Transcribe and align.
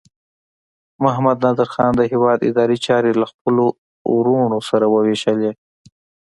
محمد 1.03 1.37
نادر 1.43 1.67
خان 1.73 1.91
د 1.95 2.01
هیواد 2.11 2.39
اداري 2.49 2.77
چارې 2.87 3.11
له 3.19 3.25
خپلو 3.31 3.65
وروڼو 4.15 4.59
سره 4.69 4.85
وویشلې. 4.93 5.51